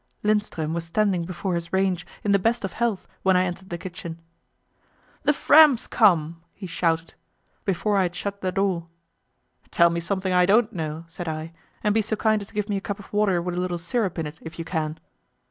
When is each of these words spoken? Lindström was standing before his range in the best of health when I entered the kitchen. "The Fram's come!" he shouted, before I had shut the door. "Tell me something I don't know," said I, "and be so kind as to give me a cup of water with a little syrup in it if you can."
Lindström 0.23 0.73
was 0.73 0.83
standing 0.83 1.25
before 1.25 1.53
his 1.53 1.71
range 1.71 2.07
in 2.23 2.31
the 2.31 2.39
best 2.39 2.63
of 2.63 2.73
health 2.73 3.07
when 3.21 3.37
I 3.37 3.43
entered 3.43 3.69
the 3.69 3.77
kitchen. 3.77 4.19
"The 5.21 5.31
Fram's 5.31 5.85
come!" 5.85 6.41
he 6.55 6.65
shouted, 6.65 7.13
before 7.65 7.97
I 7.97 8.01
had 8.01 8.15
shut 8.15 8.41
the 8.41 8.51
door. 8.51 8.87
"Tell 9.69 9.91
me 9.91 9.99
something 9.99 10.33
I 10.33 10.47
don't 10.47 10.73
know," 10.73 11.05
said 11.07 11.27
I, 11.27 11.53
"and 11.83 11.93
be 11.93 12.01
so 12.01 12.15
kind 12.15 12.41
as 12.41 12.47
to 12.47 12.55
give 12.55 12.67
me 12.67 12.77
a 12.77 12.81
cup 12.81 12.97
of 12.97 13.13
water 13.13 13.43
with 13.43 13.53
a 13.53 13.61
little 13.61 13.77
syrup 13.77 14.17
in 14.17 14.25
it 14.25 14.39
if 14.41 14.57
you 14.57 14.65
can." 14.65 14.97